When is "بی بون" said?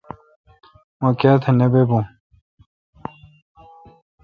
1.71-2.03